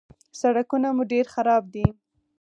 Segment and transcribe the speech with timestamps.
[0.41, 1.85] _سړکونه مو ډېر خراب دي.